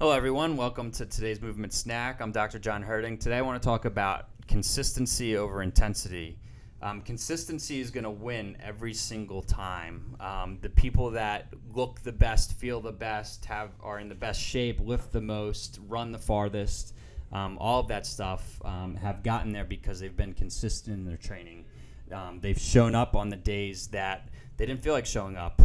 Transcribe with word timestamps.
Hello, 0.00 0.12
everyone. 0.12 0.56
Welcome 0.56 0.90
to 0.92 1.04
today's 1.04 1.42
Movement 1.42 1.74
Snack. 1.74 2.22
I'm 2.22 2.32
Dr. 2.32 2.58
John 2.58 2.82
Herting. 2.82 3.20
Today, 3.20 3.36
I 3.36 3.42
want 3.42 3.60
to 3.60 3.66
talk 3.66 3.84
about 3.84 4.28
consistency 4.48 5.36
over 5.36 5.62
intensity. 5.62 6.38
Um, 6.80 7.02
consistency 7.02 7.80
is 7.80 7.90
going 7.90 8.04
to 8.04 8.10
win 8.10 8.56
every 8.64 8.94
single 8.94 9.42
time. 9.42 10.16
Um, 10.18 10.56
the 10.62 10.70
people 10.70 11.10
that 11.10 11.48
look 11.74 12.00
the 12.00 12.12
best, 12.12 12.54
feel 12.54 12.80
the 12.80 12.92
best, 12.92 13.44
have 13.44 13.72
are 13.82 14.00
in 14.00 14.08
the 14.08 14.14
best 14.14 14.40
shape, 14.40 14.80
lift 14.80 15.12
the 15.12 15.20
most, 15.20 15.78
run 15.86 16.12
the 16.12 16.18
farthest, 16.18 16.94
um, 17.30 17.58
all 17.60 17.80
of 17.80 17.88
that 17.88 18.06
stuff 18.06 18.58
um, 18.64 18.94
have 18.94 19.22
gotten 19.22 19.52
there 19.52 19.64
because 19.64 20.00
they've 20.00 20.16
been 20.16 20.32
consistent 20.32 20.96
in 20.96 21.04
their 21.04 21.18
training. 21.18 21.66
Um, 22.10 22.40
they've 22.40 22.58
shown 22.58 22.94
up 22.94 23.14
on 23.14 23.28
the 23.28 23.36
days 23.36 23.88
that 23.88 24.30
they 24.56 24.64
didn't 24.64 24.82
feel 24.82 24.94
like 24.94 25.04
showing 25.04 25.36
up. 25.36 25.60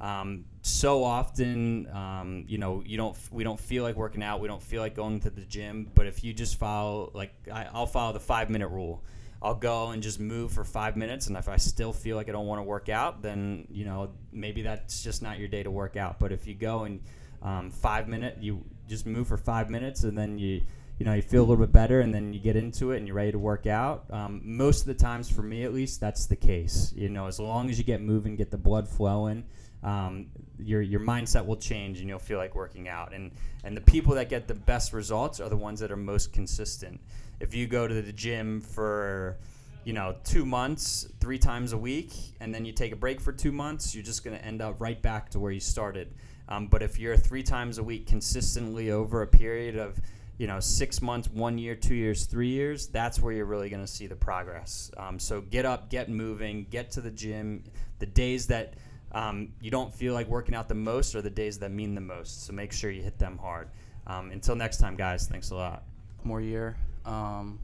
Um, 0.00 0.46
so 0.62 1.04
often, 1.04 1.88
um, 1.90 2.44
you 2.48 2.58
know, 2.58 2.82
you 2.86 2.96
don't 2.96 3.16
we 3.30 3.44
don't 3.44 3.60
feel 3.60 3.82
like 3.82 3.96
working 3.96 4.22
out. 4.22 4.40
We 4.40 4.48
don't 4.48 4.62
feel 4.62 4.80
like 4.80 4.94
going 4.94 5.20
to 5.20 5.30
the 5.30 5.42
gym. 5.42 5.90
But 5.94 6.06
if 6.06 6.24
you 6.24 6.32
just 6.32 6.58
follow, 6.58 7.10
like, 7.14 7.34
I, 7.52 7.66
I'll 7.72 7.86
follow 7.86 8.12
the 8.12 8.20
five 8.20 8.50
minute 8.50 8.68
rule. 8.68 9.04
I'll 9.42 9.54
go 9.54 9.88
and 9.90 10.02
just 10.02 10.20
move 10.20 10.52
for 10.52 10.64
five 10.64 10.96
minutes, 10.98 11.28
and 11.28 11.36
if 11.36 11.48
I 11.48 11.56
still 11.56 11.94
feel 11.94 12.16
like 12.16 12.28
I 12.28 12.32
don't 12.32 12.46
want 12.46 12.58
to 12.58 12.62
work 12.62 12.90
out, 12.90 13.22
then 13.22 13.66
you 13.70 13.86
know 13.86 14.10
maybe 14.32 14.62
that's 14.62 15.02
just 15.02 15.22
not 15.22 15.38
your 15.38 15.48
day 15.48 15.62
to 15.62 15.70
work 15.70 15.96
out. 15.96 16.18
But 16.18 16.30
if 16.30 16.46
you 16.46 16.54
go 16.54 16.84
and 16.84 17.00
um, 17.42 17.70
five 17.70 18.06
minute, 18.06 18.36
you 18.40 18.62
just 18.86 19.06
move 19.06 19.28
for 19.28 19.38
five 19.38 19.70
minutes, 19.70 20.04
and 20.04 20.16
then 20.16 20.38
you 20.38 20.60
you 20.98 21.06
know 21.06 21.14
you 21.14 21.22
feel 21.22 21.40
a 21.40 21.46
little 21.46 21.64
bit 21.64 21.72
better, 21.72 22.00
and 22.00 22.12
then 22.12 22.34
you 22.34 22.40
get 22.40 22.54
into 22.54 22.92
it 22.92 22.98
and 22.98 23.06
you're 23.06 23.16
ready 23.16 23.32
to 23.32 23.38
work 23.38 23.66
out. 23.66 24.04
Um, 24.10 24.42
most 24.44 24.82
of 24.82 24.88
the 24.88 24.94
times, 24.94 25.30
for 25.30 25.42
me 25.42 25.64
at 25.64 25.72
least, 25.72 26.00
that's 26.00 26.26
the 26.26 26.36
case. 26.36 26.92
You 26.94 27.08
know, 27.08 27.26
as 27.26 27.40
long 27.40 27.70
as 27.70 27.78
you 27.78 27.84
get 27.84 28.02
moving, 28.02 28.36
get 28.36 28.50
the 28.50 28.58
blood 28.58 28.88
flowing 28.88 29.44
um, 29.82 30.26
your 30.58 30.82
your 30.82 31.00
mindset 31.00 31.44
will 31.46 31.56
change 31.56 32.00
and 32.00 32.08
you'll 32.08 32.18
feel 32.18 32.38
like 32.38 32.54
working 32.54 32.88
out. 32.88 33.14
And 33.14 33.32
and 33.64 33.76
the 33.76 33.80
people 33.80 34.14
that 34.14 34.28
get 34.28 34.46
the 34.46 34.54
best 34.54 34.92
results 34.92 35.40
are 35.40 35.48
the 35.48 35.56
ones 35.56 35.80
that 35.80 35.90
are 35.90 35.96
most 35.96 36.32
consistent. 36.32 37.00
If 37.40 37.54
you 37.54 37.66
go 37.66 37.88
to 37.88 38.02
the 38.02 38.12
gym 38.12 38.60
for 38.60 39.38
you 39.84 39.92
know 39.92 40.16
two 40.24 40.44
months, 40.44 41.08
three 41.20 41.38
times 41.38 41.72
a 41.72 41.78
week, 41.78 42.12
and 42.40 42.54
then 42.54 42.64
you 42.64 42.72
take 42.72 42.92
a 42.92 42.96
break 42.96 43.20
for 43.20 43.32
two 43.32 43.52
months, 43.52 43.94
you're 43.94 44.04
just 44.04 44.24
going 44.24 44.36
to 44.36 44.44
end 44.44 44.60
up 44.60 44.76
right 44.80 45.00
back 45.00 45.30
to 45.30 45.40
where 45.40 45.52
you 45.52 45.60
started. 45.60 46.14
Um, 46.48 46.66
but 46.66 46.82
if 46.82 46.98
you're 46.98 47.16
three 47.16 47.44
times 47.44 47.78
a 47.78 47.82
week 47.82 48.06
consistently 48.06 48.90
over 48.90 49.22
a 49.22 49.26
period 49.26 49.76
of 49.76 49.98
you 50.36 50.46
know 50.46 50.60
six 50.60 51.00
months, 51.00 51.28
one 51.30 51.56
year, 51.56 51.74
two 51.74 51.94
years, 51.94 52.26
three 52.26 52.48
years, 52.48 52.86
that's 52.86 53.18
where 53.20 53.32
you're 53.32 53.46
really 53.46 53.70
going 53.70 53.82
to 53.82 53.90
see 53.90 54.06
the 54.06 54.16
progress. 54.16 54.90
Um, 54.98 55.18
so 55.18 55.40
get 55.40 55.64
up, 55.64 55.88
get 55.88 56.10
moving, 56.10 56.66
get 56.68 56.90
to 56.92 57.00
the 57.00 57.10
gym. 57.10 57.64
The 57.98 58.06
days 58.06 58.46
that 58.48 58.74
um, 59.12 59.52
you 59.60 59.70
don't 59.70 59.92
feel 59.92 60.14
like 60.14 60.28
working 60.28 60.54
out 60.54 60.68
the 60.68 60.74
most 60.74 61.14
are 61.14 61.22
the 61.22 61.30
days 61.30 61.58
that 61.58 61.70
mean 61.70 61.94
the 61.94 62.00
most. 62.00 62.46
So 62.46 62.52
make 62.52 62.72
sure 62.72 62.90
you 62.90 63.02
hit 63.02 63.18
them 63.18 63.38
hard. 63.38 63.68
Um, 64.06 64.30
until 64.30 64.54
next 64.54 64.78
time, 64.78 64.96
guys, 64.96 65.26
thanks 65.26 65.50
a 65.50 65.54
lot. 65.54 65.84
More 66.24 66.40
year. 66.40 66.76
Um, 67.04 67.58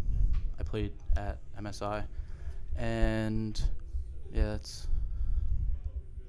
I 0.58 0.62
played 0.62 0.92
at 1.16 1.38
MSI, 1.60 2.04
and 2.76 3.60
yeah, 4.32 4.50
that's. 4.50 4.86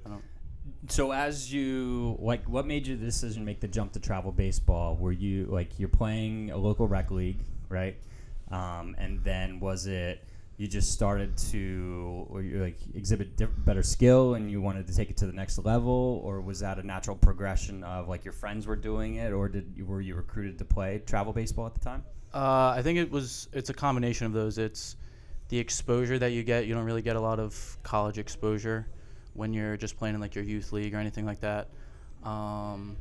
I 0.04 0.10
don't. 0.10 0.24
So 0.88 1.12
as 1.12 1.52
you 1.52 2.16
like, 2.20 2.48
what 2.48 2.66
made 2.66 2.86
you 2.86 2.96
the 2.96 3.04
decision 3.04 3.42
to 3.42 3.46
make 3.46 3.60
the 3.60 3.68
jump 3.68 3.92
to 3.92 4.00
travel 4.00 4.32
baseball? 4.32 4.96
Were 4.96 5.12
you 5.12 5.46
like 5.46 5.78
you're 5.78 5.88
playing 5.88 6.50
a 6.50 6.56
local 6.56 6.86
rec 6.86 7.10
league, 7.10 7.40
right? 7.68 7.96
Um, 8.50 8.94
and 8.98 9.22
then 9.24 9.60
was 9.60 9.86
it 9.86 10.24
you 10.58 10.66
just 10.66 10.92
started 10.92 11.36
to 11.36 12.26
or 12.28 12.42
you 12.42 12.60
like 12.60 12.78
exhibit 12.94 13.36
diff- 13.36 13.64
better 13.64 13.82
skill 13.82 14.34
and 14.34 14.50
you 14.50 14.60
wanted 14.60 14.86
to 14.88 14.94
take 14.94 15.08
it 15.08 15.16
to 15.16 15.24
the 15.26 15.32
next 15.32 15.56
level 15.64 16.20
or 16.24 16.40
was 16.40 16.58
that 16.60 16.78
a 16.78 16.82
natural 16.82 17.16
progression 17.16 17.82
of 17.84 18.08
like 18.08 18.24
your 18.24 18.32
friends 18.32 18.66
were 18.66 18.76
doing 18.76 19.14
it 19.14 19.32
or 19.32 19.48
did 19.48 19.72
you, 19.76 19.86
were 19.86 20.00
you 20.00 20.16
recruited 20.16 20.58
to 20.58 20.64
play 20.64 21.00
travel 21.06 21.32
baseball 21.32 21.64
at 21.66 21.74
the 21.74 21.80
time 21.80 22.02
Uh, 22.34 22.74
I 22.76 22.82
think 22.82 22.98
it 22.98 23.10
was. 23.10 23.48
It's 23.54 23.70
a 23.70 23.74
combination 23.74 24.26
of 24.26 24.34
those. 24.34 24.58
It's 24.58 24.96
the 25.48 25.58
exposure 25.58 26.18
that 26.18 26.32
you 26.32 26.42
get. 26.42 26.66
You 26.66 26.74
don't 26.74 26.84
really 26.84 27.02
get 27.02 27.16
a 27.16 27.20
lot 27.20 27.38
of 27.40 27.78
college 27.82 28.18
exposure 28.18 28.86
when 29.32 29.54
you're 29.54 29.78
just 29.78 29.96
playing 29.96 30.14
in 30.14 30.20
like 30.20 30.34
your 30.34 30.44
youth 30.44 30.72
league 30.72 30.92
or 30.94 30.98
anything 30.98 31.24
like 31.24 31.40
that. 31.40 31.70
Um, 32.24 32.98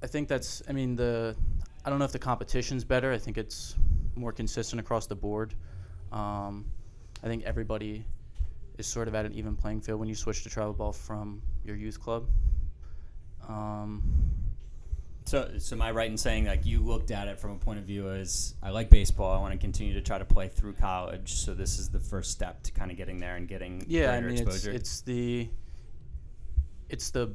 I 0.00 0.06
think 0.06 0.28
that's. 0.28 0.62
I 0.68 0.72
mean 0.72 0.94
the. 0.94 1.34
I 1.84 1.90
don't 1.90 1.98
know 1.98 2.04
if 2.04 2.12
the 2.12 2.20
competition's 2.20 2.84
better. 2.84 3.10
I 3.12 3.18
think 3.18 3.36
it's 3.36 3.74
more 4.14 4.32
consistent 4.32 4.80
across 4.80 5.06
the 5.06 5.14
board. 5.14 5.54
Um, 6.10 6.66
I 7.22 7.26
think 7.26 7.44
everybody 7.44 8.04
is 8.78 8.86
sort 8.86 9.08
of 9.08 9.14
at 9.14 9.26
an 9.26 9.32
even 9.34 9.56
playing 9.56 9.80
field 9.80 10.00
when 10.00 10.08
you 10.08 10.14
switch 10.14 10.42
to 10.42 10.50
travel 10.50 10.72
ball 10.72 10.92
from 10.92 11.42
your 11.64 11.76
youth 11.76 12.00
club. 12.00 12.26
Um, 13.48 14.02
so 15.24 15.48
so 15.58 15.76
am 15.76 15.82
i 15.82 15.90
right 15.92 16.10
in 16.10 16.16
saying 16.16 16.46
like 16.46 16.66
you 16.66 16.80
looked 16.80 17.12
at 17.12 17.28
it 17.28 17.38
from 17.38 17.52
a 17.52 17.56
point 17.56 17.78
of 17.78 17.84
view 17.84 18.10
as 18.10 18.56
i 18.60 18.70
like 18.70 18.90
baseball 18.90 19.30
i 19.30 19.40
want 19.40 19.52
to 19.52 19.58
continue 19.58 19.94
to 19.94 20.00
try 20.00 20.18
to 20.18 20.24
play 20.24 20.48
through 20.48 20.72
college 20.72 21.34
so 21.34 21.54
this 21.54 21.78
is 21.78 21.88
the 21.88 21.98
first 22.00 22.32
step 22.32 22.60
to 22.60 22.72
kind 22.72 22.90
of 22.90 22.96
getting 22.96 23.18
there 23.18 23.36
and 23.36 23.46
getting 23.46 23.84
yeah, 23.86 24.10
I 24.10 24.20
mean 24.20 24.36
it's 24.36 24.64
it's 24.64 25.00
the 25.02 25.48
it's 26.92 27.10
the 27.10 27.32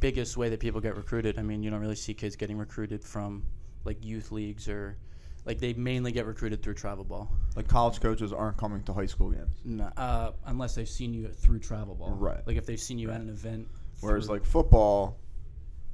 biggest 0.00 0.36
way 0.36 0.48
that 0.48 0.60
people 0.60 0.80
get 0.80 0.96
recruited. 0.96 1.38
I 1.38 1.42
mean, 1.42 1.62
you 1.62 1.70
don't 1.70 1.80
really 1.80 1.96
see 1.96 2.14
kids 2.14 2.36
getting 2.36 2.56
recruited 2.56 3.04
from 3.04 3.44
like 3.84 4.04
youth 4.04 4.32
leagues 4.32 4.68
or 4.68 4.96
like 5.44 5.58
they 5.58 5.72
mainly 5.72 6.12
get 6.12 6.26
recruited 6.26 6.62
through 6.62 6.74
travel 6.74 7.04
ball. 7.04 7.30
Like 7.56 7.68
college 7.68 8.00
coaches 8.00 8.32
aren't 8.32 8.56
coming 8.56 8.82
to 8.84 8.92
high 8.92 9.06
school 9.06 9.30
games. 9.30 9.54
No, 9.64 9.84
uh, 9.96 10.32
unless 10.46 10.74
they've 10.74 10.88
seen 10.88 11.14
you 11.14 11.28
through 11.28 11.60
travel 11.60 11.94
ball. 11.94 12.10
Right. 12.12 12.46
Like 12.46 12.56
if 12.56 12.66
they've 12.66 12.80
seen 12.80 12.98
you 12.98 13.10
at 13.10 13.20
an 13.20 13.28
event. 13.28 13.66
Whereas 14.00 14.26
through- 14.26 14.36
like 14.36 14.44
football, 14.44 15.18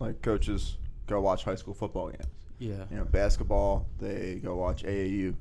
like 0.01 0.21
coaches 0.23 0.77
go 1.07 1.21
watch 1.21 1.45
high 1.45 1.55
school 1.55 1.75
football 1.75 2.09
games. 2.11 2.27
yeah. 2.59 2.85
You 2.91 2.97
know, 2.99 3.05
basketball 3.05 3.87
they 3.99 4.41
go 4.43 4.57
watch 4.57 4.83
AAU 4.85 5.35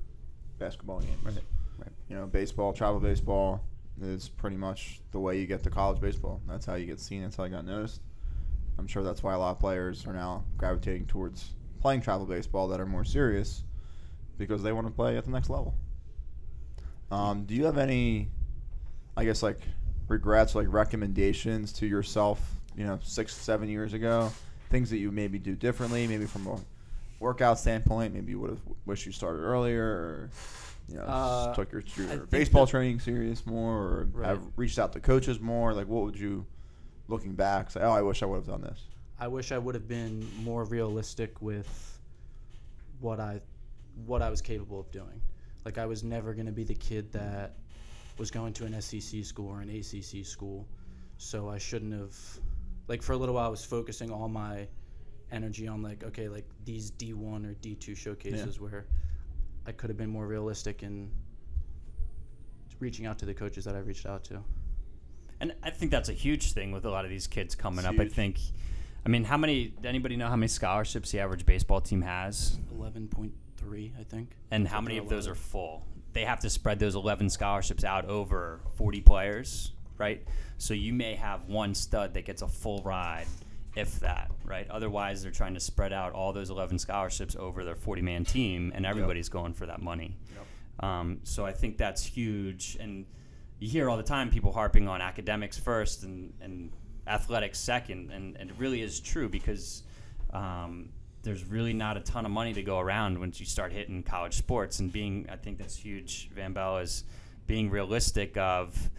basketball 0.59 0.99
games. 0.99 1.23
Right. 1.23 1.35
Right. 1.79 1.91
You 2.09 2.15
know, 2.15 2.27
baseball, 2.27 2.71
travel 2.73 2.99
baseball 2.99 3.63
is 4.01 4.29
pretty 4.29 4.55
much 4.57 5.01
the 5.11 5.19
way 5.19 5.39
you 5.39 5.47
get 5.47 5.63
to 5.63 5.69
college 5.69 5.99
baseball. 5.99 6.41
That's 6.47 6.65
how 6.65 6.75
you 6.75 6.85
get 6.85 6.99
seen. 6.99 7.23
That's 7.23 7.35
how 7.35 7.45
you 7.45 7.49
got 7.51 7.65
noticed. 7.65 8.01
I'm 8.77 8.87
sure 8.87 9.03
that's 9.03 9.23
why 9.23 9.33
a 9.33 9.39
lot 9.39 9.51
of 9.51 9.59
players 9.59 10.05
are 10.05 10.13
now 10.13 10.43
gravitating 10.57 11.07
towards 11.07 11.51
playing 11.79 12.01
travel 12.01 12.25
baseball 12.25 12.67
that 12.69 12.79
are 12.79 12.85
more 12.85 13.05
serious 13.05 13.63
because 14.37 14.63
they 14.63 14.71
want 14.71 14.87
to 14.87 14.93
play 14.93 15.17
at 15.17 15.25
the 15.25 15.31
next 15.31 15.49
level. 15.49 15.75
Um, 17.11 17.45
do 17.45 17.53
you 17.53 17.65
have 17.65 17.77
any, 17.77 18.29
I 19.15 19.25
guess, 19.25 19.43
like 19.43 19.59
regrets, 20.07 20.55
like 20.55 20.67
recommendations 20.71 21.71
to 21.73 21.85
yourself, 21.85 22.41
you 22.75 22.85
know, 22.85 22.99
six, 23.03 23.33
seven 23.33 23.69
years 23.69 23.93
ago? 23.93 24.31
Things 24.69 24.89
that 24.89 24.97
you 24.97 25.11
maybe 25.11 25.37
do 25.39 25.55
differently, 25.55 26.07
maybe 26.07 26.25
from 26.25 26.47
a 26.47 26.59
workout 27.19 27.59
standpoint, 27.59 28.13
maybe 28.13 28.31
you 28.31 28.39
would 28.39 28.49
have 28.51 28.61
wished 28.85 29.05
you 29.05 29.11
started 29.11 29.41
earlier, 29.41 29.85
or 29.85 30.29
you 30.89 30.95
know, 30.97 31.03
Uh, 31.03 31.53
took 31.55 31.71
your, 31.71 31.83
your 31.97 32.25
baseball 32.25 32.67
training 32.67 32.99
serious 32.99 33.45
more, 33.45 33.73
or 33.77 34.07
Right. 34.11 34.27
have 34.29 34.41
reached 34.55 34.77
out 34.79 34.91
to 34.93 34.99
coaches 34.99 35.39
more. 35.39 35.73
Like, 35.73 35.87
what 35.87 36.03
would 36.03 36.19
you, 36.19 36.45
looking 37.07 37.33
back, 37.35 37.71
say? 37.71 37.81
Oh, 37.81 37.91
I 37.91 38.01
wish 38.01 38.21
I 38.21 38.25
would 38.25 38.37
have 38.37 38.47
done 38.47 38.61
this. 38.61 38.81
I 39.19 39.27
wish 39.27 39.51
I 39.51 39.57
would 39.57 39.75
have 39.75 39.87
been 39.87 40.27
more 40.43 40.65
realistic 40.65 41.41
with 41.41 41.99
what 42.99 43.19
I 43.19 43.39
what 44.05 44.21
I 44.21 44.29
was 44.29 44.41
capable 44.41 44.79
of 44.79 44.91
doing. 44.91 45.21
Like 45.63 45.77
I 45.77 45.85
was 45.85 46.03
never 46.03 46.33
going 46.33 46.45
to 46.45 46.51
be 46.51 46.63
the 46.63 46.75
kid 46.75 47.11
that 47.13 47.57
was 48.17 48.31
going 48.31 48.53
to 48.53 48.65
an 48.65 48.79
SEC 48.81 49.23
school 49.25 49.49
or 49.49 49.61
an 49.61 49.69
ACC 49.69 50.25
school, 50.25 50.67
so 51.17 51.49
I 51.49 51.57
shouldn't 51.57 51.93
have. 51.93 52.15
Like 52.87 53.01
for 53.01 53.13
a 53.13 53.17
little 53.17 53.35
while, 53.35 53.45
I 53.45 53.49
was 53.49 53.65
focusing 53.65 54.11
all 54.11 54.27
my 54.27 54.67
energy 55.31 55.67
on 55.67 55.81
like 55.81 56.03
okay, 56.03 56.29
like 56.29 56.45
these 56.65 56.91
D1 56.91 57.45
or 57.45 57.55
D2 57.55 57.97
showcases 57.97 58.59
where 58.59 58.85
I 59.65 59.71
could 59.71 59.89
have 59.89 59.97
been 59.97 60.09
more 60.09 60.27
realistic 60.27 60.83
in 60.83 61.09
reaching 62.79 63.05
out 63.05 63.17
to 63.19 63.25
the 63.25 63.33
coaches 63.33 63.65
that 63.65 63.75
I 63.75 63.79
reached 63.79 64.05
out 64.05 64.23
to. 64.25 64.43
And 65.39 65.53
I 65.63 65.69
think 65.69 65.91
that's 65.91 66.09
a 66.09 66.13
huge 66.13 66.53
thing 66.53 66.71
with 66.71 66.85
a 66.85 66.89
lot 66.89 67.05
of 67.05 67.11
these 67.11 67.27
kids 67.27 67.55
coming 67.55 67.79
It's 67.79 67.87
up. 67.87 67.99
I 67.99 68.07
think, 68.07 68.39
I 69.05 69.09
mean, 69.09 69.23
how 69.23 69.37
many? 69.37 69.73
Anybody 69.83 70.15
know 70.15 70.27
how 70.27 70.35
many 70.35 70.47
scholarships 70.47 71.11
the 71.11 71.19
average 71.19 71.45
baseball 71.45 71.81
team 71.81 72.01
has, 72.03 72.59
Eleven 72.71 73.07
point 73.07 73.33
three, 73.65 73.91
I 73.99 74.03
think. 74.03 74.29
and 74.51 74.67
how 74.67 74.81
many 74.81 74.97
of 74.97 75.09
those 75.09 75.27
are 75.27 75.35
full? 75.35 75.85
They 76.13 76.25
have 76.25 76.39
to 76.41 76.49
spread 76.49 76.79
those 76.79 76.95
eleven 76.95 77.29
scholarships 77.29 77.83
out 77.83 78.05
over 78.05 78.61
forty 78.75 79.01
players, 79.01 79.71
right? 79.97 80.25
So 80.57 80.73
you 80.73 80.93
may 80.93 81.15
have 81.15 81.49
one 81.49 81.75
stud 81.75 82.13
that 82.13 82.25
gets 82.25 82.41
a 82.41 82.47
full 82.47 82.81
ride, 82.83 83.27
if 83.75 83.99
that, 83.99 84.31
right? 84.45 84.67
Otherwise, 84.69 85.23
they're 85.23 85.31
trying 85.31 85.55
to 85.55 85.59
spread 85.59 85.91
out 85.91 86.13
all 86.13 86.31
those 86.31 86.49
eleven 86.49 86.79
scholarships 86.79 87.35
over 87.35 87.65
their 87.65 87.75
forty-man 87.75 88.23
team, 88.23 88.71
and 88.75 88.85
everybody's 88.85 89.29
going 89.29 89.53
for 89.53 89.65
that 89.65 89.81
money. 89.81 90.17
Um, 90.79 91.19
so 91.23 91.45
I 91.45 91.53
think 91.53 91.77
that's 91.77 92.05
huge. 92.05 92.77
And 92.79 93.05
you 93.59 93.69
hear 93.69 93.89
all 93.89 93.97
the 93.97 94.03
time 94.03 94.29
people 94.29 94.51
harping 94.51 94.87
on 94.87 95.01
academics 95.01 95.57
first 95.57 96.03
and, 96.03 96.33
and 96.41 96.69
athletics 97.07 97.59
second. 97.59 98.11
And, 98.11 98.35
and 98.35 98.49
it 98.49 98.55
really 98.59 98.81
is 98.81 98.99
true 98.99 99.29
because 99.29 99.83
um, 100.33 100.89
there's 101.25 101.43
really 101.43 101.73
not 101.73 101.97
a 101.97 101.99
ton 101.99 102.25
of 102.25 102.31
money 102.31 102.53
to 102.53 102.63
go 102.63 102.79
around 102.79 103.19
once 103.19 103.39
you 103.39 103.45
start 103.45 103.73
hitting 103.73 104.03
college 104.03 104.35
sports. 104.35 104.79
And 104.79 104.91
being, 104.91 105.27
I 105.29 105.35
think 105.35 105.57
that's 105.57 105.75
huge, 105.75 106.29
Van 106.33 106.53
Bell, 106.53 106.77
is 106.77 107.03
being 107.47 107.69
realistic 107.69 108.37
of, 108.37 108.89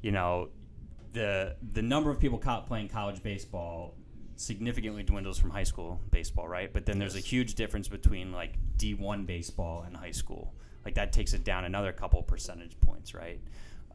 you 0.00 0.12
know, 0.12 0.48
the 1.12 1.56
the 1.72 1.82
number 1.82 2.10
of 2.10 2.18
people 2.18 2.38
playing 2.38 2.88
college 2.88 3.22
baseball 3.22 3.94
significantly 4.36 5.02
dwindles 5.02 5.38
from 5.38 5.50
high 5.50 5.62
school 5.62 6.00
baseball, 6.10 6.48
right? 6.48 6.72
But 6.72 6.86
then 6.86 6.98
there's 6.98 7.16
a 7.16 7.20
huge 7.20 7.54
difference 7.54 7.88
between 7.88 8.32
like 8.32 8.54
D1 8.76 9.26
baseball 9.26 9.84
and 9.86 9.96
high 9.96 10.10
school. 10.10 10.54
Like 10.84 10.94
that 10.94 11.12
takes 11.12 11.32
it 11.32 11.44
down 11.44 11.64
another 11.64 11.92
couple 11.92 12.22
percentage 12.22 12.78
points, 12.80 13.14
right? 13.14 13.40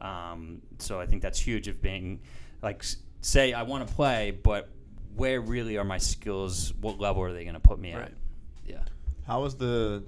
Um, 0.00 0.62
so 0.78 0.98
I 0.98 1.06
think 1.06 1.22
that's 1.22 1.38
huge 1.38 1.68
of 1.68 1.82
being 1.82 2.20
like 2.62 2.84
say 3.20 3.52
I 3.52 3.62
want 3.62 3.86
to 3.86 3.94
play, 3.94 4.30
but 4.30 4.70
where 5.16 5.40
really 5.40 5.76
are 5.76 5.84
my 5.84 5.98
skills? 5.98 6.72
What 6.80 6.98
level 6.98 7.22
are 7.22 7.32
they 7.32 7.44
going 7.44 7.54
to 7.54 7.60
put 7.60 7.78
me 7.78 7.92
at? 7.92 8.00
Right. 8.00 8.14
Yeah. 8.66 8.82
How 9.26 9.42
was 9.42 9.56
the 9.56 10.02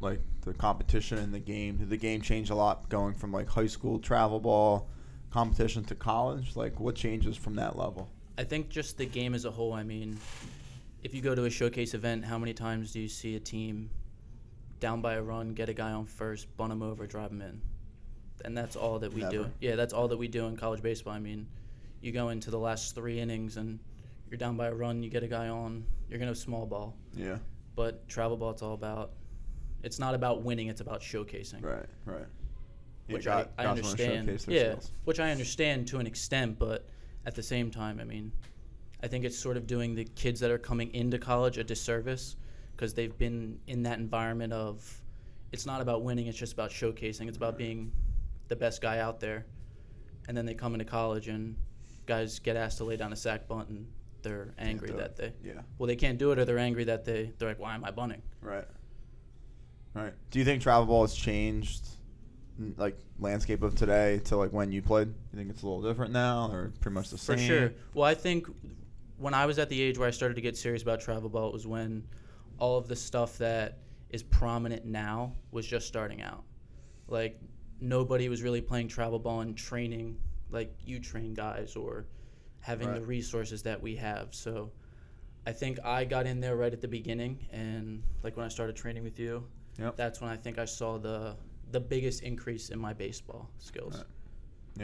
like 0.00 0.20
the 0.42 0.52
competition 0.52 1.18
in 1.18 1.32
the 1.32 1.40
game? 1.40 1.76
Did 1.76 1.90
the 1.90 1.96
game 1.96 2.20
change 2.20 2.50
a 2.50 2.54
lot 2.54 2.88
going 2.88 3.14
from 3.14 3.32
like 3.32 3.48
high 3.48 3.66
school 3.66 3.98
travel 3.98 4.40
ball 4.40 4.88
competition 5.30 5.84
to 5.84 5.94
college? 5.94 6.56
Like 6.56 6.78
what 6.80 6.94
changes 6.94 7.36
from 7.36 7.54
that 7.56 7.76
level? 7.76 8.08
I 8.38 8.44
think 8.44 8.68
just 8.68 8.98
the 8.98 9.06
game 9.06 9.34
as 9.34 9.44
a 9.44 9.50
whole. 9.50 9.72
I 9.72 9.82
mean, 9.82 10.18
if 11.02 11.14
you 11.14 11.22
go 11.22 11.34
to 11.34 11.44
a 11.44 11.50
showcase 11.50 11.94
event, 11.94 12.24
how 12.24 12.38
many 12.38 12.52
times 12.52 12.92
do 12.92 13.00
you 13.00 13.08
see 13.08 13.36
a 13.36 13.40
team 13.40 13.90
down 14.78 15.00
by 15.00 15.14
a 15.14 15.22
run, 15.22 15.54
get 15.54 15.68
a 15.68 15.74
guy 15.74 15.92
on 15.92 16.04
first, 16.04 16.54
bunt 16.56 16.72
him 16.72 16.82
over, 16.82 17.06
drive 17.06 17.30
him 17.30 17.40
in? 17.40 17.60
And 18.44 18.56
that's 18.56 18.76
all 18.76 18.98
that 18.98 19.14
we 19.14 19.22
do. 19.24 19.50
Yeah, 19.60 19.76
that's 19.76 19.94
all 19.94 20.08
that 20.08 20.18
we 20.18 20.28
do 20.28 20.46
in 20.46 20.56
college 20.56 20.82
baseball. 20.82 21.14
I 21.14 21.18
mean, 21.18 21.46
you 22.02 22.12
go 22.12 22.28
into 22.28 22.50
the 22.50 22.58
last 22.58 22.94
three 22.94 23.18
innings 23.18 23.56
and 23.56 23.78
you're 24.30 24.38
down 24.38 24.56
by 24.56 24.66
a 24.66 24.74
run, 24.74 25.02
you 25.02 25.10
get 25.10 25.22
a 25.22 25.28
guy 25.28 25.48
on, 25.48 25.84
you're 26.08 26.18
gonna 26.18 26.30
have 26.30 26.38
small 26.38 26.66
ball. 26.66 26.96
Yeah. 27.14 27.38
But 27.74 28.08
travel 28.08 28.36
ball, 28.36 28.50
it's 28.50 28.62
all 28.62 28.74
about. 28.74 29.12
It's 29.82 29.98
not 29.98 30.14
about 30.14 30.42
winning; 30.42 30.68
it's 30.68 30.80
about 30.80 31.00
showcasing. 31.00 31.62
Right. 31.62 31.86
Right. 32.04 32.26
Yeah, 33.08 33.14
which 33.14 33.26
I, 33.26 33.46
I 33.58 33.66
understand. 33.66 34.28
Yeah, 34.28 34.36
skills. 34.36 34.92
which 35.04 35.20
I 35.20 35.30
understand 35.30 35.86
to 35.88 35.98
an 35.98 36.06
extent, 36.06 36.58
but 36.58 36.88
at 37.24 37.34
the 37.34 37.42
same 37.42 37.70
time, 37.70 38.00
I 38.00 38.04
mean, 38.04 38.32
I 39.02 39.06
think 39.06 39.24
it's 39.24 39.38
sort 39.38 39.56
of 39.56 39.66
doing 39.66 39.94
the 39.94 40.04
kids 40.04 40.40
that 40.40 40.50
are 40.50 40.58
coming 40.58 40.92
into 40.94 41.18
college 41.18 41.58
a 41.58 41.64
disservice 41.64 42.36
because 42.74 42.94
they've 42.94 43.16
been 43.16 43.58
in 43.68 43.82
that 43.84 43.98
environment 43.98 44.52
of 44.52 45.02
it's 45.52 45.66
not 45.66 45.80
about 45.80 46.02
winning; 46.02 46.26
it's 46.26 46.38
just 46.38 46.54
about 46.54 46.70
showcasing. 46.70 47.28
It's 47.28 47.36
about 47.36 47.56
being 47.56 47.92
the 48.48 48.56
best 48.56 48.80
guy 48.80 48.98
out 48.98 49.20
there, 49.20 49.46
and 50.26 50.36
then 50.36 50.46
they 50.46 50.54
come 50.54 50.72
into 50.72 50.84
college 50.84 51.28
and 51.28 51.56
guys 52.06 52.38
get 52.38 52.56
asked 52.56 52.78
to 52.78 52.84
lay 52.84 52.96
down 52.96 53.12
a 53.12 53.16
sac 53.16 53.46
bunt 53.48 53.68
and 53.68 53.86
they're 54.22 54.54
angry 54.58 54.90
that 54.90 55.16
they 55.16 55.32
Yeah. 55.44 55.60
well 55.78 55.86
they 55.86 55.96
can't 55.96 56.18
do 56.18 56.32
it 56.32 56.38
or 56.38 56.44
they're 56.44 56.58
angry 56.58 56.84
that 56.84 57.04
they 57.04 57.32
they're 57.38 57.48
like 57.48 57.58
why 57.58 57.74
am 57.74 57.84
I 57.84 57.90
bunting? 57.90 58.22
Right. 58.40 58.66
Right. 59.94 60.12
Do 60.30 60.38
you 60.38 60.44
think 60.44 60.62
travel 60.62 60.84
ball 60.86 61.02
has 61.02 61.14
changed, 61.14 61.82
like 62.76 62.98
landscape 63.18 63.62
of 63.62 63.74
today 63.74 64.18
to 64.24 64.36
like 64.36 64.52
when 64.52 64.70
you 64.70 64.82
played? 64.82 65.08
You 65.08 65.38
think 65.38 65.48
it's 65.48 65.62
a 65.62 65.66
little 65.66 65.82
different 65.82 66.12
now, 66.12 66.50
or 66.52 66.72
pretty 66.80 66.94
much 66.94 67.08
the 67.08 67.16
same? 67.16 67.38
For 67.38 67.42
sure. 67.42 67.72
Well, 67.94 68.04
I 68.04 68.14
think 68.14 68.46
when 69.16 69.32
I 69.32 69.46
was 69.46 69.58
at 69.58 69.70
the 69.70 69.80
age 69.80 69.96
where 69.96 70.06
I 70.06 70.10
started 70.10 70.34
to 70.34 70.42
get 70.42 70.54
serious 70.56 70.82
about 70.82 71.00
travel 71.00 71.30
ball, 71.30 71.48
it 71.48 71.52
was 71.54 71.66
when 71.66 72.06
all 72.58 72.76
of 72.76 72.88
the 72.88 72.96
stuff 72.96 73.38
that 73.38 73.78
is 74.10 74.22
prominent 74.22 74.84
now 74.84 75.32
was 75.50 75.66
just 75.66 75.86
starting 75.86 76.20
out. 76.20 76.44
Like 77.08 77.40
nobody 77.80 78.28
was 78.28 78.42
really 78.42 78.60
playing 78.60 78.88
travel 78.88 79.18
ball 79.18 79.40
and 79.40 79.56
training 79.56 80.18
like 80.50 80.74
you 80.84 81.00
train 81.00 81.32
guys 81.34 81.74
or 81.74 82.04
having 82.66 82.92
the 82.92 83.00
resources 83.00 83.62
that 83.62 83.80
we 83.80 83.94
have. 83.94 84.34
So 84.34 84.72
I 85.46 85.52
think 85.52 85.78
I 85.84 86.04
got 86.04 86.26
in 86.26 86.40
there 86.40 86.56
right 86.56 86.72
at 86.72 86.80
the 86.80 86.88
beginning 86.88 87.46
and 87.52 88.02
like 88.24 88.36
when 88.36 88.44
I 88.44 88.48
started 88.48 88.74
training 88.74 89.04
with 89.04 89.20
you, 89.20 89.44
Yep. 89.78 89.94
that's 89.96 90.20
when 90.20 90.30
I 90.30 90.36
think 90.36 90.58
I 90.58 90.64
saw 90.64 90.98
the 90.98 91.36
the 91.70 91.78
biggest 91.80 92.22
increase 92.22 92.70
in 92.70 92.78
my 92.80 92.92
baseball 92.92 93.48
skills. 93.58 93.96
Right. 93.96 94.04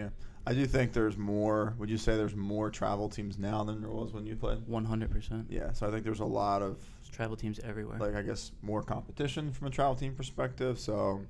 Yeah. 0.03 0.09
I 0.47 0.53
do 0.55 0.65
think 0.67 0.93
there's 0.93 1.17
more. 1.17 1.75
Would 1.79 1.89
you 1.91 1.99
say 1.99 2.17
there's 2.17 2.35
more 2.37 2.71
travel 2.71 3.09
teams 3.09 3.39
now 3.39 3.63
than 3.65 3.81
there 3.81 3.91
was 3.91 4.13
when 4.13 4.27
you 4.27 4.35
played? 4.37 4.59
100%. 4.69 5.47
Yeah. 5.49 5.73
So 5.73 5.87
I 5.89 5.91
think 5.91 6.05
there's 6.05 6.21
a 6.21 6.25
lot 6.25 6.63
of 6.63 6.79
There's 7.01 7.11
travel 7.11 7.37
teams 7.37 7.59
everywhere. 7.61 7.99
like 7.99 8.15
I 8.15 8.23
guess 8.23 8.53
more 8.63 8.83
competition 8.83 9.53
from 9.53 9.67
a 9.69 9.71
travel 9.71 9.95
team 9.97 10.15
perspective. 10.15 10.79
So 10.79 11.21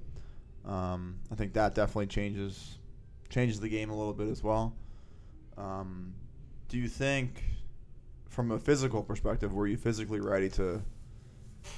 um, 0.66 1.18
I 1.30 1.34
think 1.34 1.52
that 1.54 1.74
definitely 1.74 2.06
changes 2.08 2.78
changes 3.30 3.58
the 3.60 3.68
game 3.68 3.88
a 3.90 3.96
little 3.96 4.12
bit 4.12 4.28
as 4.28 4.42
well. 4.42 4.74
Um, 5.56 6.14
do 6.72 6.78
you 6.78 6.88
think, 6.88 7.44
from 8.30 8.50
a 8.50 8.58
physical 8.58 9.02
perspective, 9.02 9.52
were 9.52 9.66
you 9.66 9.76
physically 9.76 10.20
ready 10.20 10.48
to 10.48 10.80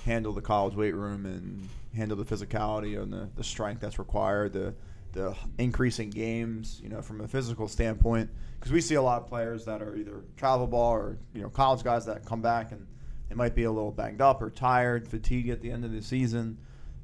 handle 0.04 0.32
the 0.32 0.40
college 0.40 0.76
weight 0.76 0.94
room 0.94 1.26
and 1.26 1.68
handle 1.96 2.16
the 2.16 2.24
physicality 2.24 3.02
and 3.02 3.12
the, 3.12 3.28
the 3.34 3.42
strength 3.42 3.80
that's 3.80 3.98
required, 3.98 4.52
the 4.52 4.72
the 5.10 5.34
increasing 5.58 6.10
games, 6.10 6.80
you 6.80 6.88
know, 6.88 7.02
from 7.02 7.20
a 7.20 7.26
physical 7.26 7.66
standpoint? 7.66 8.30
Because 8.54 8.70
we 8.70 8.80
see 8.80 8.94
a 8.94 9.02
lot 9.02 9.20
of 9.20 9.26
players 9.26 9.64
that 9.64 9.82
are 9.82 9.96
either 9.96 10.22
travel 10.36 10.68
ball 10.68 10.92
or 10.92 11.18
you 11.34 11.42
know 11.42 11.48
college 11.48 11.82
guys 11.82 12.06
that 12.06 12.24
come 12.24 12.40
back 12.40 12.70
and 12.70 12.86
they 13.28 13.34
might 13.34 13.56
be 13.56 13.64
a 13.64 13.72
little 13.72 13.90
banged 13.90 14.20
up 14.20 14.40
or 14.40 14.48
tired, 14.48 15.08
fatigued 15.08 15.50
at 15.50 15.60
the 15.60 15.72
end 15.72 15.84
of 15.84 15.90
the 15.90 16.02
season. 16.02 16.56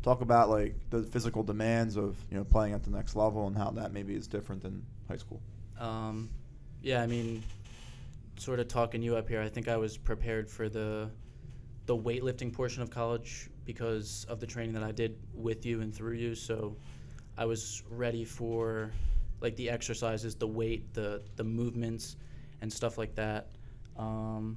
Talk 0.05 0.21
about 0.21 0.49
like 0.49 0.77
the 0.91 1.03
physical 1.03 1.43
demands 1.43 1.97
of 1.97 2.25
you 2.31 2.37
know 2.37 2.45
playing 2.45 2.73
at 2.73 2.85
the 2.85 2.91
next 2.91 3.17
level 3.17 3.49
and 3.49 3.57
how 3.57 3.73
that 3.73 3.93
maybe 3.93 4.15
is 4.15 4.29
different 4.29 4.63
than 4.63 4.87
high 5.09 5.17
school. 5.17 5.43
Um, 5.77 6.31
yeah, 6.83 7.03
I 7.03 7.07
mean, 7.07 7.43
sort 8.41 8.59
of 8.59 8.69
talking 8.69 9.03
you 9.03 9.17
up 9.17 9.29
here. 9.29 9.41
I 9.41 9.49
think 9.49 9.69
I 9.69 9.77
was 9.77 9.97
prepared 9.97 10.49
for 10.49 10.69
the 10.69 11.11
the 11.87 11.97
weightlifting 11.97 12.53
portion 12.53 12.83
of 12.83 12.91
college 12.91 13.51
because 13.65 14.25
of 14.29 14.41
the 14.41 14.47
training 14.47 14.75
that 14.75 14.83
I 14.83 14.93
did 14.93 15.19
with 15.35 15.67
you 15.67 15.81
and 15.81 15.95
through 15.95 16.15
you. 16.15 16.35
So 16.35 16.77
I 17.37 17.45
was 17.45 17.83
ready 17.91 18.25
for 18.25 18.93
like 19.41 19.57
the 19.57 19.69
exercises, 19.71 20.35
the 20.35 20.47
weight, 20.47 20.95
the 20.95 21.23
the 21.37 21.45
movements, 21.45 22.17
and 22.63 22.73
stuff 22.73 22.97
like 22.97 23.15
that. 23.17 23.49
Um, 23.97 24.57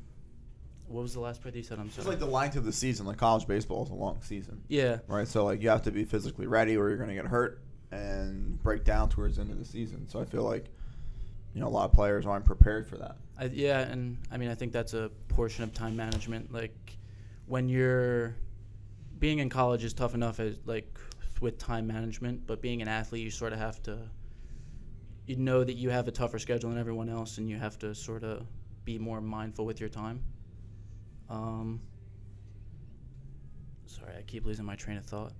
what 0.87 1.01
was 1.01 1.13
the 1.13 1.19
last 1.19 1.41
part 1.41 1.53
that 1.53 1.59
you 1.59 1.63
said? 1.63 1.79
I'm 1.79 1.89
sorry. 1.89 2.01
It's 2.01 2.07
like 2.07 2.19
the 2.19 2.25
length 2.25 2.55
of 2.55 2.65
the 2.65 2.73
season, 2.73 3.05
like 3.05 3.17
college 3.17 3.47
baseball 3.47 3.83
is 3.83 3.89
a 3.89 3.95
long 3.95 4.21
season, 4.21 4.61
yeah, 4.67 4.99
right? 5.07 5.27
So 5.27 5.43
like 5.43 5.61
you 5.61 5.69
have 5.69 5.81
to 5.83 5.91
be 5.91 6.05
physically 6.05 6.47
ready 6.47 6.77
or 6.77 6.87
you're 6.87 6.97
going 6.97 7.09
to 7.09 7.15
get 7.15 7.25
hurt 7.25 7.61
and 7.91 8.61
break 8.63 8.83
down 8.83 9.09
towards 9.09 9.35
the 9.35 9.41
end 9.41 9.51
of 9.51 9.59
the 9.59 9.65
season. 9.65 10.07
So 10.07 10.19
I 10.19 10.25
feel 10.25 10.43
like 10.43 10.69
you 11.53 11.61
know 11.61 11.67
a 11.67 11.69
lot 11.69 11.85
of 11.85 11.93
players 11.93 12.25
aren't 12.25 12.45
prepared 12.45 12.87
for 12.87 12.97
that. 12.97 13.17
I, 13.37 13.45
yeah, 13.45 13.79
and 13.79 14.17
I 14.31 14.37
mean, 14.37 14.49
I 14.49 14.55
think 14.55 14.71
that's 14.71 14.93
a 14.93 15.11
portion 15.27 15.63
of 15.63 15.73
time 15.73 15.95
management. 15.95 16.51
Like, 16.51 16.97
when 17.45 17.69
you're 17.69 18.35
being 19.19 19.39
in 19.39 19.49
college 19.49 19.83
is 19.83 19.93
tough 19.93 20.15
enough 20.15 20.39
as 20.39 20.59
like 20.65 20.97
with 21.41 21.57
time 21.57 21.87
management, 21.87 22.47
but 22.47 22.61
being 22.61 22.81
an 22.81 22.87
athlete, 22.87 23.23
you 23.23 23.31
sort 23.31 23.53
of 23.53 23.59
have 23.59 23.81
to. 23.83 23.99
You 25.25 25.37
know 25.37 25.63
that 25.63 25.75
you 25.75 25.89
have 25.89 26.09
a 26.09 26.11
tougher 26.11 26.37
schedule 26.37 26.69
than 26.69 26.79
everyone 26.79 27.07
else, 27.07 27.37
and 27.37 27.49
you 27.49 27.57
have 27.57 27.79
to 27.79 27.95
sort 27.95 28.23
of 28.23 28.45
be 28.83 28.99
more 28.99 29.21
mindful 29.21 29.65
with 29.65 29.79
your 29.79 29.89
time. 29.89 30.21
Um, 31.29 31.79
sorry, 33.85 34.15
I 34.17 34.21
keep 34.23 34.45
losing 34.45 34.65
my 34.65 34.75
train 34.75 34.97
of 34.97 35.05
thought. 35.05 35.31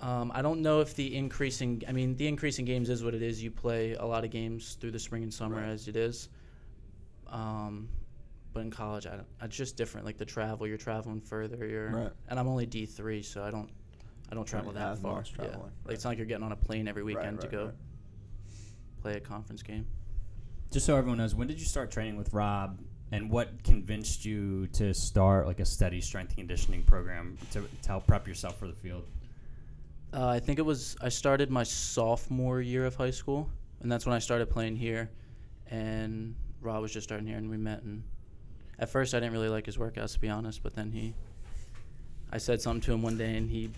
Um, 0.00 0.30
I 0.34 0.42
don't 0.42 0.62
know 0.62 0.80
if 0.80 0.94
the 0.94 1.16
increasing, 1.16 1.82
I 1.88 1.92
mean, 1.92 2.16
the 2.16 2.26
increasing 2.28 2.64
games 2.64 2.88
is 2.88 3.02
what 3.02 3.14
it 3.14 3.22
is. 3.22 3.42
You 3.42 3.50
play 3.50 3.94
a 3.94 4.04
lot 4.04 4.24
of 4.24 4.30
games 4.30 4.74
through 4.80 4.92
the 4.92 4.98
spring 4.98 5.22
and 5.24 5.34
summer 5.34 5.56
Right. 5.56 5.68
as 5.70 5.88
it 5.88 5.96
is. 5.96 6.28
Um, 7.26 7.88
but 8.52 8.60
in 8.60 8.70
college, 8.70 9.06
I 9.06 9.10
don't, 9.16 9.26
it's 9.42 9.56
just 9.56 9.76
different. 9.76 10.06
Like 10.06 10.16
the 10.16 10.24
travel, 10.24 10.66
you're 10.66 10.76
traveling 10.78 11.20
further. 11.20 11.66
You're, 11.66 11.90
Right. 11.90 12.12
and 12.28 12.38
I'm 12.38 12.46
only 12.48 12.64
D 12.66 12.86
three, 12.86 13.22
so 13.22 13.42
I 13.42 13.50
don't, 13.50 13.68
I 14.30 14.34
don't 14.34 14.46
travel 14.46 14.72
Right, 14.72 14.78
that 14.80 14.92
as 14.92 15.00
far. 15.00 15.16
much 15.16 15.30
yeah. 15.30 15.46
traveling, 15.46 15.72
Like 15.84 15.94
it's 15.94 16.04
not 16.04 16.10
like 16.10 16.18
you're 16.18 16.26
getting 16.26 16.44
on 16.44 16.52
a 16.52 16.56
plane 16.56 16.86
every 16.86 17.02
Right, 17.02 17.16
weekend 17.16 17.40
to 17.40 17.48
go 17.48 17.64
right. 17.66 17.74
play 19.02 19.14
a 19.14 19.20
conference 19.20 19.62
game. 19.62 19.86
Just 20.70 20.86
so 20.86 20.96
everyone 20.96 21.18
knows, 21.18 21.34
when 21.34 21.48
did 21.48 21.58
you 21.58 21.66
start 21.66 21.90
training 21.90 22.16
with 22.16 22.32
Rob, 22.32 22.78
and 23.10 23.30
what 23.30 23.64
convinced 23.64 24.24
you 24.24 24.66
to 24.68 24.92
start 24.94 25.46
like 25.46 25.60
a 25.60 25.64
steady 25.64 26.00
strength 26.00 26.28
and 26.30 26.38
conditioning 26.38 26.82
program 26.84 27.36
to, 27.52 27.62
to 27.82 27.88
help 27.88 28.06
prep 28.06 28.28
yourself 28.28 28.58
for 28.58 28.66
the 28.68 28.74
field? 28.74 29.06
Uh, 30.12 30.26
I 30.26 30.40
think 30.40 30.58
it 30.58 30.62
was 30.62 30.96
I 31.00 31.08
started 31.10 31.50
my 31.50 31.62
sophomore 31.62 32.60
year 32.60 32.86
of 32.86 32.94
high 32.94 33.10
school, 33.10 33.50
and 33.80 33.92
that's 33.92 34.06
when 34.06 34.14
I 34.14 34.18
started 34.18 34.48
playing 34.48 34.76
here. 34.76 35.10
And 35.70 36.34
Rob 36.62 36.80
was 36.80 36.92
just 36.92 37.04
starting 37.06 37.26
here, 37.26 37.36
and 37.36 37.50
we 37.50 37.58
met. 37.58 37.82
And 37.82 38.02
at 38.78 38.88
first, 38.88 39.14
I 39.14 39.20
didn't 39.20 39.32
really 39.32 39.50
like 39.50 39.66
his 39.66 39.76
workouts, 39.76 40.14
to 40.14 40.20
be 40.20 40.28
honest. 40.28 40.62
But 40.62 40.74
then 40.74 40.90
he, 40.90 41.14
I 42.32 42.38
said 42.38 42.62
something 42.62 42.80
to 42.82 42.92
him 42.92 43.02
one 43.02 43.18
day, 43.18 43.36
and 43.36 43.50
he, 43.50 43.70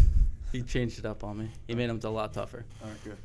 he 0.52 0.62
changed 0.62 0.98
it 0.98 1.04
up 1.04 1.22
on 1.22 1.38
me. 1.38 1.50
He 1.66 1.74
made 1.74 1.90
them 1.90 2.00
a 2.02 2.08
lot 2.08 2.32
tougher. 2.32 2.64
All 2.82 2.88
right, 2.88 3.04
good. 3.04 3.18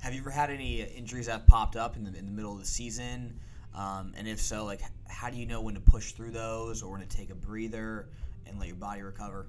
Have 0.00 0.14
you 0.14 0.20
ever 0.20 0.30
had 0.30 0.50
any 0.50 0.82
injuries 0.82 1.26
that 1.26 1.48
popped 1.48 1.74
up 1.74 1.96
in 1.96 2.04
the, 2.04 2.16
in 2.16 2.26
the 2.26 2.32
middle 2.32 2.52
of 2.52 2.60
the 2.60 2.66
season? 2.66 3.40
Um, 3.74 4.14
and 4.16 4.28
if 4.28 4.40
so, 4.40 4.64
like, 4.64 4.80
how 5.08 5.28
do 5.28 5.36
you 5.36 5.46
know 5.46 5.60
when 5.60 5.74
to 5.74 5.80
push 5.80 6.12
through 6.12 6.30
those 6.30 6.82
or 6.82 6.92
when 6.92 7.00
to 7.00 7.06
take 7.06 7.30
a 7.30 7.34
breather 7.34 8.06
and 8.46 8.60
let 8.60 8.68
your 8.68 8.76
body 8.76 9.02
recover? 9.02 9.46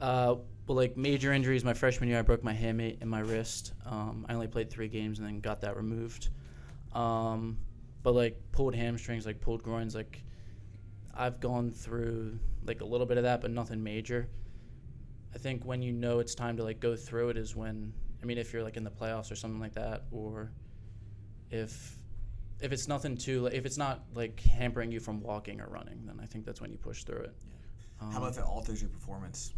Uh, 0.00 0.36
well, 0.66 0.76
like 0.76 0.96
major 0.96 1.32
injuries. 1.32 1.64
My 1.64 1.74
freshman 1.74 2.08
year, 2.08 2.18
I 2.18 2.22
broke 2.22 2.44
my 2.44 2.54
hamate 2.54 2.98
and 3.00 3.10
my 3.10 3.20
wrist. 3.20 3.72
Um, 3.86 4.26
I 4.28 4.34
only 4.34 4.46
played 4.48 4.70
three 4.70 4.88
games 4.88 5.18
and 5.18 5.26
then 5.26 5.40
got 5.40 5.62
that 5.62 5.76
removed. 5.76 6.28
Um, 6.92 7.58
but 8.02 8.14
like 8.14 8.40
pulled 8.52 8.74
hamstrings, 8.74 9.26
like 9.26 9.40
pulled 9.40 9.62
groins, 9.62 9.94
like 9.94 10.22
I've 11.14 11.40
gone 11.40 11.72
through 11.72 12.38
like 12.64 12.80
a 12.80 12.84
little 12.84 13.06
bit 13.06 13.16
of 13.16 13.24
that, 13.24 13.40
but 13.40 13.50
nothing 13.50 13.82
major. 13.82 14.28
I 15.34 15.38
think 15.38 15.64
when 15.64 15.82
you 15.82 15.92
know 15.92 16.20
it's 16.20 16.34
time 16.34 16.56
to 16.58 16.64
like 16.64 16.80
go 16.80 16.96
through 16.96 17.30
it 17.30 17.36
is 17.36 17.56
when 17.56 17.92
I 18.22 18.26
mean 18.26 18.38
if 18.38 18.52
you're 18.52 18.62
like 18.62 18.76
in 18.76 18.84
the 18.84 18.90
playoffs 18.90 19.30
or 19.30 19.36
something 19.36 19.60
like 19.60 19.74
that, 19.74 20.04
or 20.10 20.52
if 21.50 21.98
if 22.60 22.72
it's 22.72 22.88
nothing 22.88 23.16
too, 23.16 23.46
if 23.46 23.66
it's 23.66 23.78
not 23.78 24.04
like 24.14 24.40
hampering 24.40 24.90
you 24.90 25.00
from 25.00 25.20
walking 25.20 25.60
or 25.60 25.68
running, 25.68 26.04
then 26.06 26.20
I 26.22 26.26
think 26.26 26.44
that's 26.44 26.60
when 26.60 26.70
you 26.70 26.78
push 26.78 27.04
through 27.04 27.20
it. 27.20 27.36
Um, 28.00 28.12
How 28.12 28.18
about 28.18 28.32
if 28.32 28.38
it 28.38 28.44
alters 28.44 28.80
your 28.80 28.90
performance? 28.90 29.54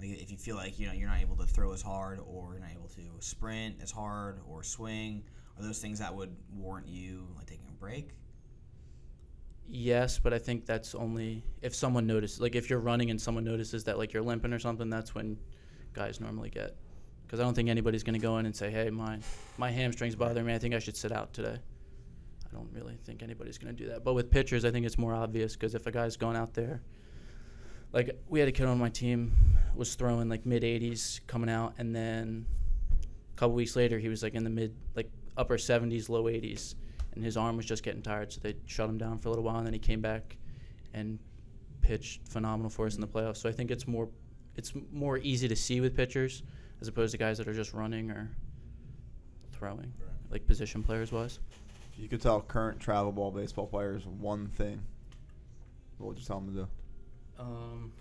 Like 0.00 0.10
if 0.10 0.30
you 0.30 0.36
feel 0.36 0.56
like 0.56 0.78
you 0.78 0.86
know 0.86 0.92
you're 0.92 1.08
not 1.08 1.20
able 1.20 1.36
to 1.36 1.46
throw 1.46 1.72
as 1.72 1.82
hard, 1.82 2.20
or 2.20 2.52
you're 2.52 2.60
not 2.60 2.70
able 2.72 2.88
to 2.88 3.02
sprint 3.20 3.76
as 3.82 3.90
hard, 3.90 4.40
or 4.48 4.62
swing, 4.62 5.24
are 5.58 5.62
those 5.62 5.80
things 5.80 5.98
that 5.98 6.14
would 6.14 6.34
warrant 6.54 6.86
you 6.86 7.26
like 7.36 7.46
taking 7.46 7.68
a 7.68 7.72
break? 7.72 8.10
Yes, 9.66 10.18
but 10.18 10.32
I 10.32 10.38
think 10.38 10.64
that's 10.64 10.94
only 10.94 11.44
if 11.60 11.74
someone 11.74 12.06
notices. 12.06 12.40
Like 12.40 12.54
if 12.54 12.70
you're 12.70 12.78
running 12.78 13.10
and 13.10 13.20
someone 13.20 13.44
notices 13.44 13.84
that 13.84 13.98
like 13.98 14.12
you're 14.12 14.22
limping 14.22 14.52
or 14.52 14.58
something, 14.58 14.88
that's 14.88 15.14
when 15.14 15.36
guys 15.92 16.20
normally 16.20 16.50
get. 16.50 16.76
Because 17.26 17.40
I 17.40 17.42
don't 17.42 17.54
think 17.54 17.68
anybody's 17.68 18.02
gonna 18.02 18.18
go 18.18 18.38
in 18.38 18.46
and 18.46 18.56
say, 18.56 18.70
"Hey, 18.70 18.88
my 18.88 19.18
my 19.58 19.70
hamstrings 19.70 20.14
bother 20.14 20.42
me. 20.42 20.54
I 20.54 20.58
think 20.58 20.74
I 20.74 20.78
should 20.78 20.96
sit 20.96 21.12
out 21.12 21.34
today." 21.34 21.58
I 22.46 22.54
don't 22.54 22.70
really 22.72 22.96
think 23.04 23.22
anybody's 23.22 23.58
gonna 23.58 23.74
do 23.74 23.88
that. 23.88 24.04
But 24.04 24.14
with 24.14 24.30
pitchers, 24.30 24.64
I 24.64 24.70
think 24.70 24.86
it's 24.86 24.96
more 24.96 25.14
obvious 25.14 25.54
because 25.54 25.74
if 25.74 25.86
a 25.86 25.90
guy's 25.90 26.16
going 26.16 26.36
out 26.36 26.54
there, 26.54 26.80
like 27.92 28.10
we 28.28 28.40
had 28.40 28.48
a 28.48 28.52
kid 28.52 28.66
on 28.66 28.78
my 28.78 28.88
team 28.88 29.32
was 29.74 29.94
throwing 29.94 30.28
like 30.28 30.44
mid 30.44 30.62
80s 30.62 31.20
coming 31.26 31.50
out, 31.50 31.74
and 31.78 31.94
then 31.94 32.46
a 33.00 33.36
couple 33.36 33.54
weeks 33.54 33.76
later 33.76 33.98
he 33.98 34.08
was 34.08 34.22
like 34.22 34.34
in 34.34 34.44
the 34.44 34.50
mid 34.50 34.74
like 34.94 35.10
upper 35.36 35.56
70s, 35.56 36.08
low 36.08 36.24
80s 36.24 36.74
and 37.18 37.24
his 37.24 37.36
arm 37.36 37.56
was 37.56 37.66
just 37.66 37.82
getting 37.82 38.00
tired, 38.00 38.32
so 38.32 38.40
they 38.40 38.54
shut 38.66 38.88
him 38.88 38.96
down 38.96 39.18
for 39.18 39.26
a 39.26 39.30
little 39.32 39.44
while, 39.44 39.56
and 39.56 39.66
then 39.66 39.72
he 39.72 39.78
came 39.80 40.00
back 40.00 40.36
and 40.94 41.18
pitched 41.80 42.26
phenomenal 42.28 42.70
for 42.70 42.86
us 42.86 42.94
in 42.94 43.00
the 43.00 43.08
playoffs. 43.08 43.38
So 43.38 43.48
I 43.48 43.52
think 43.52 43.72
it's 43.72 43.88
more 43.88 44.08
it's 44.54 44.72
more 44.92 45.18
easy 45.18 45.48
to 45.48 45.56
see 45.56 45.80
with 45.80 45.96
pitchers 45.96 46.44
as 46.80 46.86
opposed 46.86 47.10
to 47.12 47.18
guys 47.18 47.38
that 47.38 47.48
are 47.48 47.54
just 47.54 47.72
running 47.72 48.10
or 48.12 48.30
throwing, 49.52 49.92
like 50.30 50.46
position 50.46 50.80
players 50.80 51.10
wise. 51.10 51.40
If 51.92 51.98
you 51.98 52.08
could 52.08 52.22
tell 52.22 52.40
current 52.40 52.78
travel 52.78 53.10
ball 53.10 53.32
baseball 53.32 53.66
players 53.66 54.06
one 54.06 54.46
thing, 54.46 54.80
what 55.96 56.08
would 56.08 56.18
you 56.18 56.24
tell 56.24 56.38
them 56.38 56.54
to 56.54 56.60
do? 56.62 56.68
Um, 57.38 57.92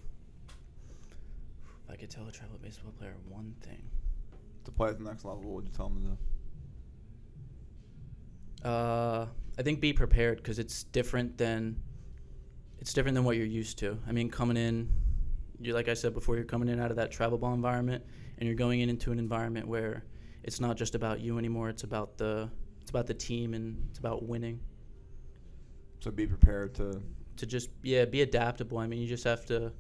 if 1.84 1.92
I 1.92 1.96
could 1.96 2.10
tell 2.10 2.28
a 2.28 2.32
travel 2.32 2.58
baseball 2.62 2.92
player 2.98 3.14
one 3.30 3.54
thing. 3.62 3.84
To 4.66 4.72
play 4.72 4.90
at 4.90 4.98
the 4.98 5.04
next 5.04 5.24
level, 5.24 5.44
what 5.44 5.56
would 5.56 5.66
you 5.66 5.72
tell 5.72 5.90
them 5.90 6.04
to 6.04 6.10
do? 8.64 8.68
Uh, 8.68 9.28
I 9.58 9.62
think 9.62 9.80
be 9.80 9.94
prepared 9.94 10.38
because 10.38 10.60
it's 10.60 10.84
different 10.84 11.38
than 11.38 11.78
it's 12.80 12.94
different 12.94 13.16
than 13.16 13.24
what 13.24 13.38
you're 13.38 13.46
used 13.46 13.78
to. 13.80 13.98
I 14.08 14.12
mean, 14.12 14.30
coming 14.30 14.58
in, 14.58 14.90
you 15.60 15.74
like 15.74 15.88
I 15.88 15.94
said 15.94 16.14
before, 16.14 16.36
you're 16.36 16.46
coming 16.46 16.68
in 16.70 16.80
out 16.80 16.92
of 16.92 16.98
that 16.98 17.12
travel 17.12 17.38
ball 17.38 17.54
environment, 17.54 18.04
and 18.38 18.48
you're 18.48 18.56
going 18.56 18.82
in 18.82 18.90
into 18.90 19.12
an 19.12 19.20
environment 19.20 19.68
where 19.68 20.04
it's 20.44 20.60
not 20.60 20.78
just 20.78 20.96
about 20.96 21.20
you 21.20 21.38
anymore. 21.38 21.70
It's 21.70 21.84
about 21.84 22.18
the 22.18 22.50
it's 22.82 22.90
about 22.90 23.06
the 23.06 23.14
team 23.14 23.54
and 23.54 23.86
it's 23.90 24.00
about 24.00 24.24
winning. 24.24 24.60
So 26.00 26.12
be 26.12 26.26
prepared 26.26 26.74
to. 26.76 27.02
To 27.38 27.46
just 27.46 27.70
yeah, 27.84 28.06
be 28.06 28.22
adaptable. 28.22 28.78
I 28.78 28.88
mean, 28.88 29.00
you 29.00 29.08
just 29.08 29.24
have 29.24 29.46
to. 29.48 29.72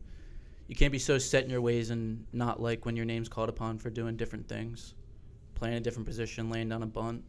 You 0.67 0.75
can't 0.75 0.91
be 0.91 0.99
so 0.99 1.17
set 1.17 1.43
in 1.43 1.49
your 1.49 1.61
ways 1.61 1.91
and 1.91 2.25
not 2.33 2.61
like 2.61 2.85
when 2.85 2.95
your 2.95 3.05
name's 3.05 3.29
called 3.29 3.49
upon 3.49 3.77
for 3.77 3.89
doing 3.89 4.17
different 4.17 4.49
things, 4.49 4.95
playing 5.55 5.75
a 5.75 5.79
different 5.79 6.05
position, 6.05 6.49
laying 6.49 6.67
down 6.67 6.83
a 6.83 6.85
bunt, 6.85 7.23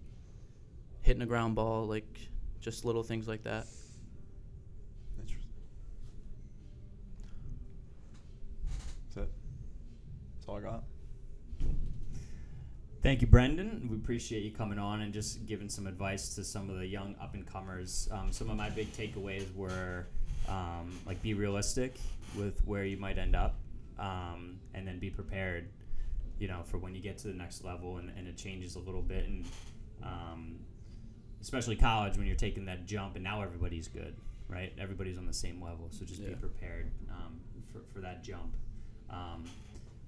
hitting 1.02 1.22
a 1.22 1.26
ground 1.26 1.54
ball, 1.54 1.86
like 1.86 2.18
just 2.60 2.84
little 2.84 3.04
things 3.04 3.28
like 3.28 3.44
that. 3.44 3.66
Interesting. 5.20 5.52
That's 9.06 9.28
it. 9.28 9.32
That's 10.36 10.48
all 10.48 10.56
I 10.56 10.60
got. 10.60 10.82
Thank 13.00 13.20
you, 13.20 13.28
Brendan. 13.28 13.86
We 13.88 13.96
appreciate 13.96 14.42
you 14.42 14.50
coming 14.50 14.78
on 14.78 15.02
and 15.02 15.14
just 15.14 15.46
giving 15.46 15.68
some 15.68 15.86
advice 15.86 16.34
to 16.34 16.42
some 16.42 16.68
of 16.68 16.78
the 16.78 16.86
young 16.86 17.14
up 17.22 17.34
and 17.34 17.46
comers. 17.46 18.08
Um, 18.10 18.32
some 18.32 18.50
of 18.50 18.56
my 18.56 18.68
big 18.70 18.92
takeaways 18.92 19.54
were 19.54 20.06
um, 20.48 20.98
like 21.06 21.20
be 21.22 21.34
realistic 21.34 21.96
with 22.36 22.60
where 22.66 22.84
you 22.84 22.96
might 22.96 23.18
end 23.18 23.36
up, 23.36 23.56
um, 23.98 24.58
and 24.74 24.86
then 24.86 24.98
be 24.98 25.10
prepared. 25.10 25.68
You 26.38 26.46
know, 26.46 26.62
for 26.64 26.78
when 26.78 26.94
you 26.94 27.00
get 27.00 27.18
to 27.18 27.28
the 27.28 27.34
next 27.34 27.64
level 27.64 27.96
and, 27.96 28.12
and 28.16 28.28
it 28.28 28.36
changes 28.36 28.76
a 28.76 28.78
little 28.78 29.02
bit, 29.02 29.26
and 29.26 29.44
um, 30.02 30.58
especially 31.40 31.74
college 31.74 32.16
when 32.16 32.26
you're 32.26 32.36
taking 32.36 32.64
that 32.66 32.86
jump, 32.86 33.16
and 33.16 33.24
now 33.24 33.42
everybody's 33.42 33.88
good, 33.88 34.14
right? 34.48 34.72
Everybody's 34.78 35.18
on 35.18 35.26
the 35.26 35.32
same 35.32 35.60
level, 35.60 35.88
so 35.90 36.04
just 36.04 36.24
be 36.24 36.34
prepared 36.34 36.90
um, 37.10 37.40
for 37.72 37.80
for 37.92 38.00
that 38.00 38.22
jump. 38.22 38.54
Um, 39.10 39.44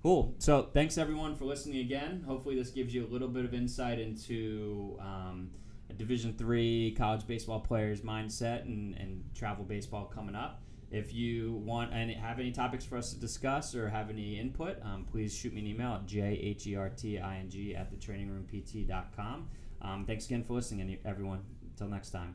Cool. 0.02 0.34
So 0.38 0.68
thanks 0.72 0.96
everyone 0.96 1.36
for 1.36 1.44
listening 1.44 1.80
again. 1.80 2.24
Hopefully 2.26 2.54
this 2.54 2.70
gives 2.70 2.94
you 2.94 3.04
a 3.04 3.10
little 3.10 3.28
bit 3.28 3.44
of 3.44 3.52
insight 3.52 3.98
into 3.98 4.96
um, 4.98 5.50
Division 6.00 6.32
three 6.32 6.94
college 6.96 7.26
baseball 7.26 7.60
player's 7.60 8.00
mindset 8.00 8.62
and, 8.62 8.96
and 8.96 9.22
travel 9.34 9.64
baseball 9.64 10.06
coming 10.06 10.34
up. 10.34 10.62
If 10.90 11.12
you 11.12 11.52
want 11.64 11.92
and 11.92 12.10
have 12.10 12.40
any 12.40 12.52
topics 12.52 12.86
for 12.86 12.96
us 12.96 13.12
to 13.12 13.20
discuss 13.20 13.74
or 13.74 13.90
have 13.90 14.08
any 14.08 14.40
input, 14.40 14.78
um, 14.82 15.04
please 15.04 15.36
shoot 15.36 15.52
me 15.52 15.60
an 15.60 15.66
email 15.66 15.92
at 15.92 16.06
jherting 16.06 17.78
at 17.78 17.90
the 17.90 17.96
thetrainingroompt.com. 17.96 19.48
Um, 19.82 20.04
thanks 20.06 20.24
again 20.24 20.42
for 20.42 20.54
listening, 20.54 20.96
everyone. 21.04 21.40
Until 21.74 21.88
next 21.88 22.10
time. 22.10 22.34